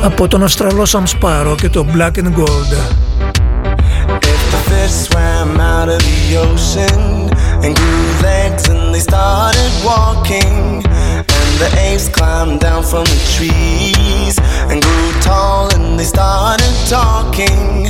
από 0.03 0.29
τον 0.29 0.43
Αυστραλό 0.43 0.85
Σαμ 0.85 1.05
Σπάρο 1.05 1.55
και 1.55 1.69
το 1.69 1.87
Black 1.97 2.19
and 2.19 2.35
Gold. 2.37 3.01
the 10.81 10.90
apes 11.85 12.09
climbed 12.09 12.61
down 12.61 12.83
from 12.83 13.05
the 13.05 13.21
trees 13.37 14.39
and 14.71 14.83
grew 14.83 15.13
tall 15.21 15.69
and 15.75 15.99
they 15.99 16.05
started 16.05 16.75
talking. 16.89 17.87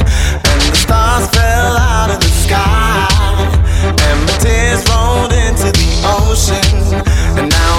And 0.51 0.61
the 0.67 0.75
stars 0.75 1.29
fell 1.31 1.77
out 1.77 2.11
of 2.11 2.21
the 2.21 2.33
sky 2.45 3.07
and 3.87 4.19
the 4.29 4.37
tears 4.43 4.83
rolled 4.91 5.33
into 5.33 5.69
the 5.71 5.91
ocean. 6.19 6.75
And 7.39 7.49
now 7.51 7.70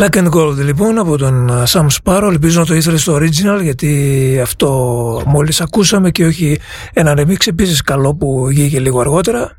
Black 0.00 0.16
and 0.16 0.28
Gold 0.30 0.56
λοιπόν 0.56 0.98
από 0.98 1.16
τον 1.16 1.50
uh, 1.50 1.64
Sam 1.64 1.86
Sparrow. 2.02 2.28
Ελπίζω 2.30 2.60
να 2.60 2.66
το 2.66 2.74
ήθελε 2.74 2.96
στο 2.96 3.14
original 3.14 3.62
γιατί 3.62 4.38
αυτό 4.42 4.68
μόλις 5.26 5.60
ακούσαμε 5.60 6.10
και 6.10 6.24
όχι 6.24 6.58
ένα 6.92 7.14
remix. 7.16 7.46
Επίσης 7.46 7.82
καλό 7.82 8.14
που 8.14 8.44
βγήκε 8.46 8.80
λίγο 8.80 9.00
αργότερα. 9.00 9.56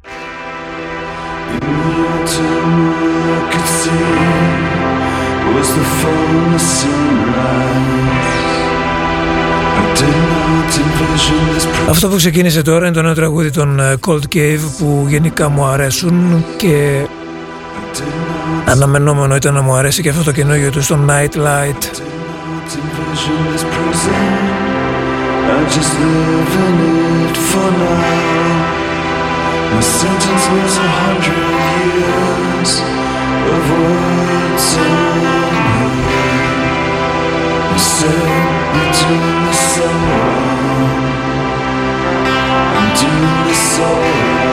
Αυτό 11.89 12.07
που 12.09 12.15
ξεκίνησε 12.15 12.61
τώρα 12.61 12.85
είναι 12.85 12.95
το 12.95 13.01
νέο 13.01 13.13
τραγούδι 13.13 13.51
των 13.51 13.79
uh, 13.79 14.09
Cold 14.09 14.35
Cave 14.35 14.59
που 14.77 15.05
γενικά 15.07 15.49
μου 15.49 15.65
αρέσουν 15.65 16.45
και 16.57 17.05
Αναμενόμενο 18.65 19.35
ήταν 19.35 19.53
να 19.53 19.61
μου 19.61 19.73
αρέσει 19.73 20.01
και 20.01 20.09
αυτό 20.09 20.23
το 20.23 20.31
καινούργιο 20.31 20.69
του 20.71 20.81
στο 20.81 20.99
Nightlight. 21.07 21.37
Light. 21.37 22.01
doing 43.01 43.47
this 43.47 43.79
all 43.79 44.50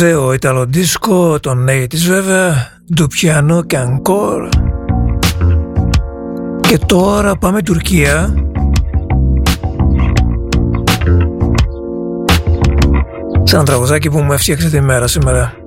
Σπουδαίο 0.00 0.32
Ιταλοντίσκο 0.32 1.40
των 1.40 1.66
80's 1.68 1.96
βέβαια, 2.08 2.78
πιάνο 3.08 3.62
και 3.62 3.76
Αγκόρ. 3.76 4.48
Και 6.60 6.78
τώρα 6.78 7.36
πάμε 7.36 7.62
Τουρκία. 7.62 8.34
Σε 13.42 13.56
ένα 13.56 13.64
τραγουδάκι 13.64 14.10
που 14.10 14.22
μου 14.22 14.32
έφτιαξε 14.32 14.70
τη 14.70 14.80
μέρα 14.80 15.06
σήμερα. 15.06 15.59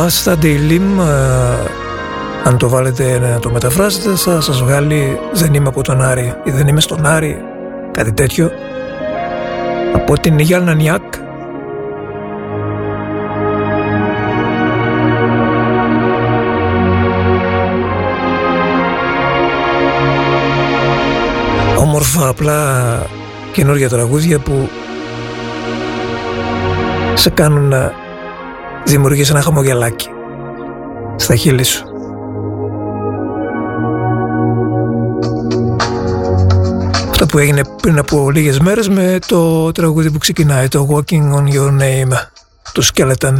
Μάστα 0.00 0.38
Ντέιλιμ, 0.38 1.00
αν 2.44 2.58
το 2.58 2.68
βάλετε 2.68 3.18
να 3.18 3.38
το 3.38 3.50
μεταφράσετε 3.50 4.14
θα 4.16 4.40
σας 4.40 4.62
βγάλει 4.62 5.18
«Δεν 5.32 5.54
είμαι 5.54 5.68
από 5.68 5.82
τον 5.82 6.02
Άρη» 6.02 6.34
ή 6.44 6.50
«Δεν 6.50 6.68
είμαι 6.68 6.80
στον 6.80 7.06
Άρη», 7.06 7.38
κάτι 7.90 8.12
τέτοιο. 8.12 8.50
Από 9.94 10.20
την 10.20 10.38
Γιάννα 10.38 10.74
Νιάκ 10.74 11.02
όμορφα 21.78 22.28
απλά 22.28 23.02
καινούργια 23.52 23.88
τραγούδια 23.88 24.38
που 24.38 24.68
σε 27.14 27.30
κάνουν 27.30 27.68
να 27.68 28.06
δημιουργείς 28.88 29.30
ένα 29.30 29.42
χαμογελάκι 29.42 30.08
στα 31.16 31.34
χείλη 31.34 31.62
σου. 31.62 31.84
Αυτό 37.10 37.26
που 37.26 37.38
έγινε 37.38 37.62
πριν 37.82 37.98
από 37.98 38.30
λίγες 38.30 38.58
μέρες 38.58 38.88
με 38.88 39.18
το 39.26 39.72
τραγούδι 39.72 40.10
που 40.10 40.18
ξεκινάει, 40.18 40.68
το 40.68 40.88
Walking 40.90 41.32
on 41.34 41.52
Your 41.52 41.80
Name, 41.80 42.12
του 42.72 42.84
Skeleton. 42.84 43.36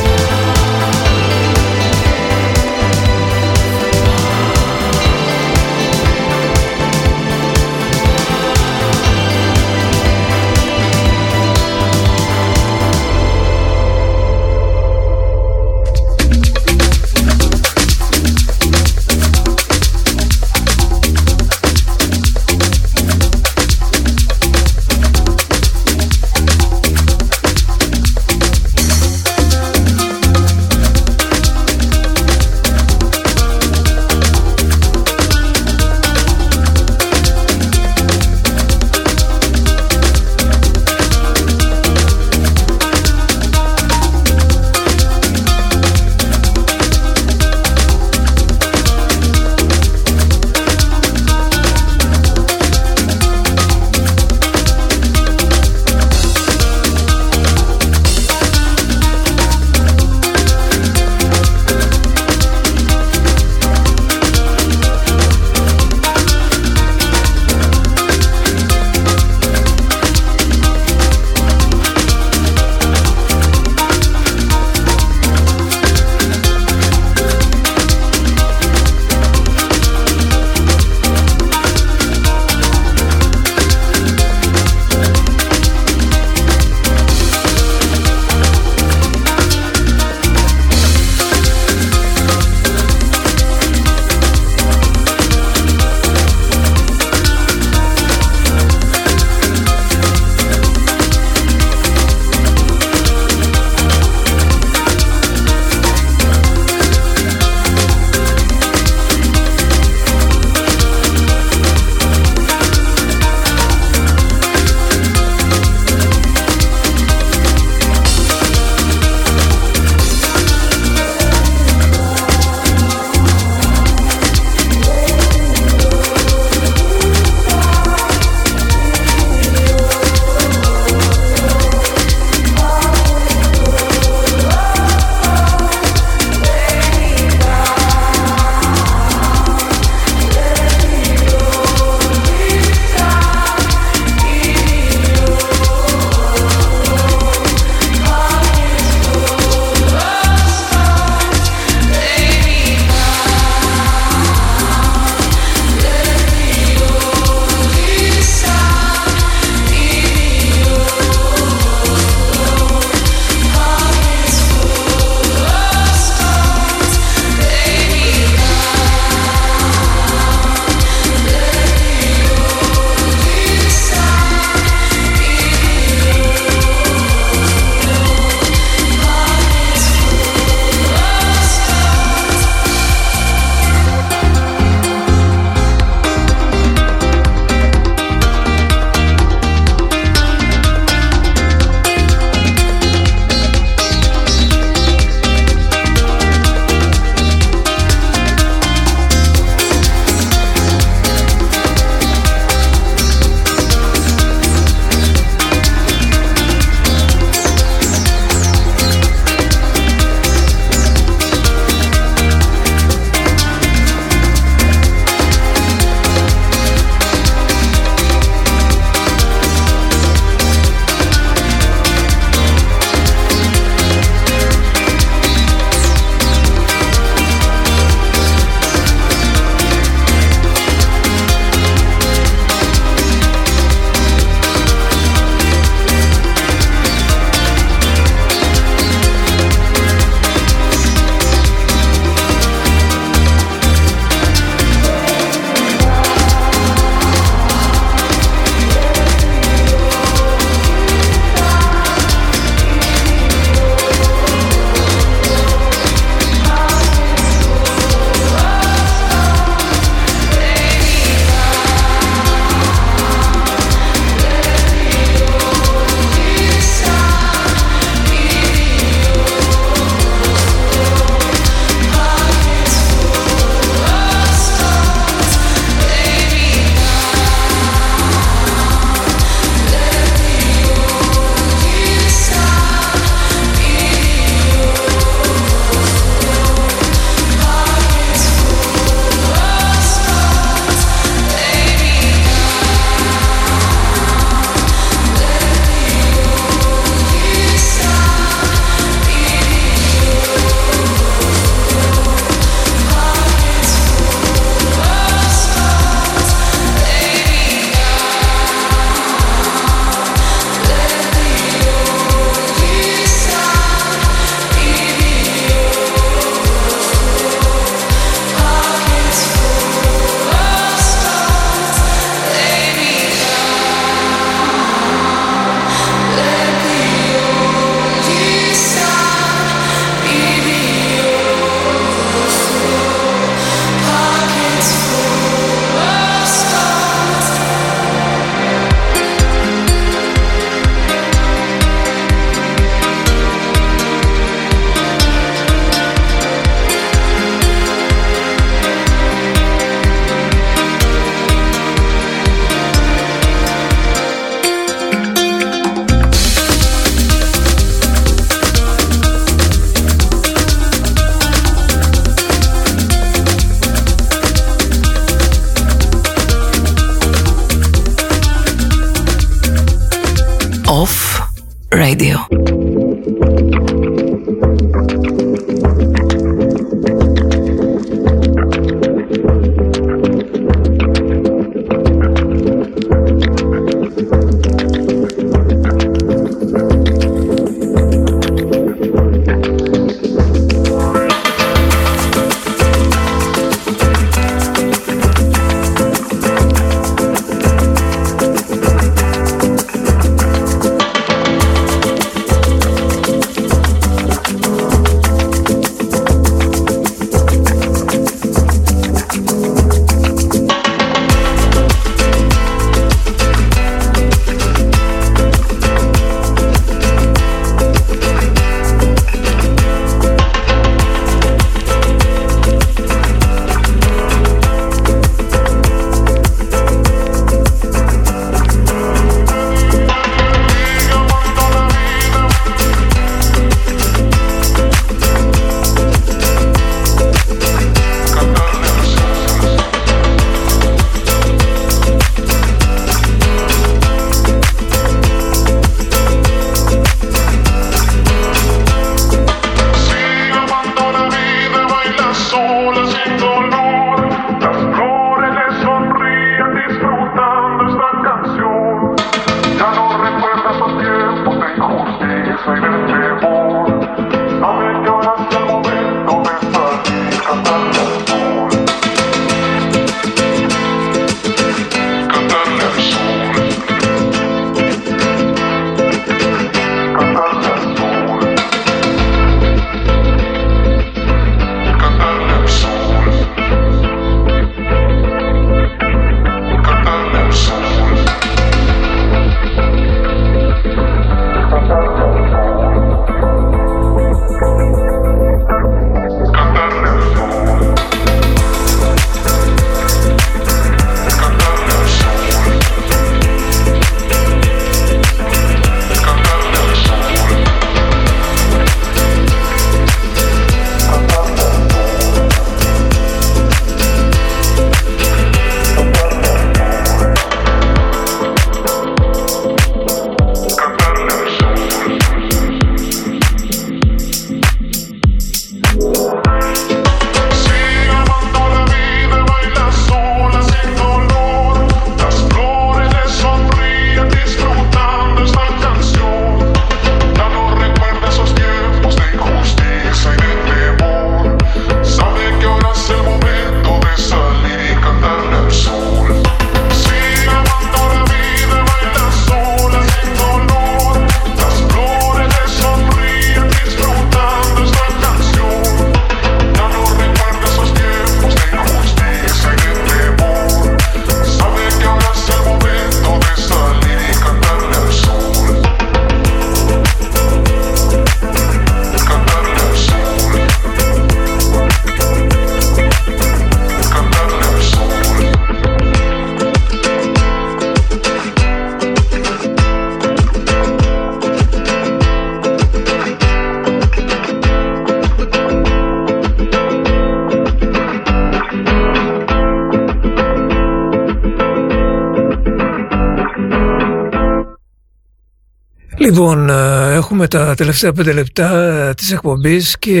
Λοιπόν, 596.14 596.48
ε, 596.50 596.94
έχουμε 596.94 597.28
τα 597.28 597.54
τελευταία 597.54 597.92
πέντε 597.92 598.12
λεπτά 598.12 598.56
ε, 598.62 598.94
της 598.94 599.12
εκπομπής 599.12 599.78
και 599.78 600.00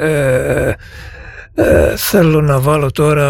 ε, 0.00 0.74
ε, 1.54 1.96
θέλω 1.96 2.40
να 2.40 2.60
βάλω 2.60 2.90
τώρα 2.90 3.28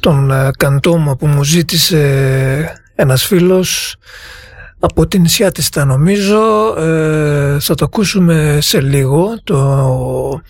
τον 0.00 0.32
καντόμα 0.58 1.16
που 1.16 1.26
μου 1.26 1.44
ζήτησε 1.44 2.82
ένας 2.94 3.26
φίλος 3.26 3.96
από 4.78 5.06
την 5.06 5.26
Σιάτιστα 5.26 5.84
νομίζω 5.84 6.40
θα 7.60 7.74
το 7.74 7.84
ακούσουμε 7.84 8.58
σε 8.60 8.80
λίγο 8.80 9.40
το 9.44 10.42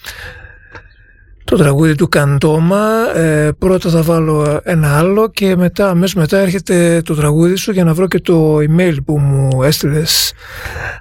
το 1.47 1.57
τραγούδι 1.57 1.95
του 1.95 2.09
Καντόμα. 2.09 3.17
Ε, 3.17 3.51
πρώτα 3.59 3.91
θα 3.91 4.03
βάλω 4.03 4.61
ένα 4.63 4.99
άλλο 4.99 5.31
και 5.31 5.57
μετά, 5.57 5.89
αμέσως 5.89 6.15
μετά 6.15 6.39
έρχεται 6.39 7.03
το 7.05 7.15
τραγούδι 7.15 7.57
σου 7.57 7.73
για 7.73 7.85
να 7.85 7.95
βρω 7.95 8.07
και 8.07 8.21
το 8.21 8.57
email 8.57 8.97
που 9.05 9.19
μου 9.19 9.46
έστειλες 9.63 10.33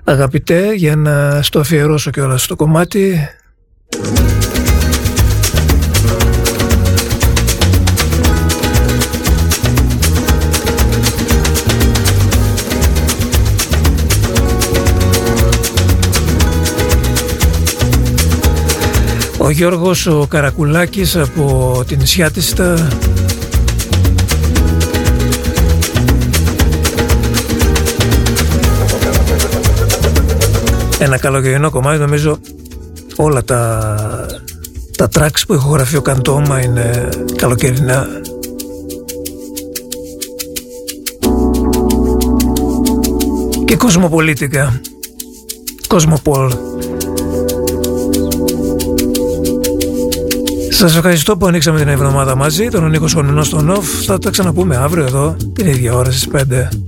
αγαπητέ 0.04 0.74
για 0.74 0.96
να 0.96 1.42
στο 1.42 1.60
αφιερώσω 1.60 2.12
και 2.12 2.22
όλα 2.22 2.38
στο 2.38 2.56
κομμάτι. 2.56 3.30
Ο 19.38 19.50
Γιώργος 19.50 20.08
ο 20.08 20.26
Καρακουλάκης 20.30 21.16
από 21.16 21.84
την 21.88 22.06
Σιάτιστα 22.06 22.88
Ένα 31.06 31.18
καλοκαιρινό 31.18 31.70
κομμάτι 31.70 32.00
νομίζω 32.00 32.40
όλα 33.16 33.44
τα, 33.44 33.96
τα 34.98 35.10
tracks 35.14 35.42
που 35.48 35.54
έχω 35.54 35.70
γραφεί 35.70 35.96
ο 35.98 36.02
Καντόμα 36.02 36.62
είναι 36.62 37.10
καλοκαιρινά 37.36 38.08
και 43.66 43.76
κοσμοπολίτικα. 43.76 44.82
Κοσμοπόλ. 45.88 46.54
Σας 50.70 50.96
ευχαριστώ 50.96 51.38
που 51.38 51.46
ανοίξαμε 51.46 51.80
την 51.80 51.88
εβδομάδα 51.88 52.36
μαζί, 52.36 52.68
τον 52.68 52.90
Νίκος 52.90 53.12
Σκονινό 53.12 53.44
στον 53.44 53.66
Νοφ. 53.66 53.88
Θα 54.06 54.18
τα 54.18 54.30
ξαναπούμε 54.30 54.76
αύριο 54.76 55.04
εδώ, 55.06 55.36
την 55.54 55.68
ίδια 55.68 55.94
ώρα 55.94 56.12
στις 56.12 56.28
5. 56.32 56.85